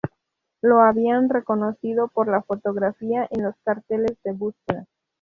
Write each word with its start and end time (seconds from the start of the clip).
Lo 0.63 0.79
habían 0.81 1.29
reconocido 1.29 2.07
por 2.07 2.27
la 2.27 2.41
fotografía 2.41 3.27
en 3.29 3.43
los 3.43 3.53
carteles 3.63 4.17
de 4.23 4.31
búsqueda. 4.31 4.87